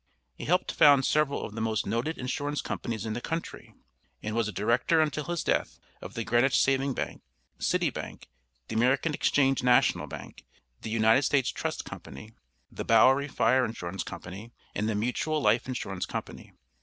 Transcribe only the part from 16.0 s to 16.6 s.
Company.